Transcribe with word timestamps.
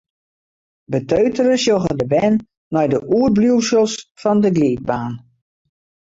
Beteutere 0.93 1.57
sjogge 1.63 1.91
de 1.99 2.05
bern 2.13 2.37
nei 2.75 2.85
de 2.93 2.99
oerbliuwsels 3.17 3.93
fan 4.21 4.37
de 4.43 4.49
glydbaan. 4.55 5.13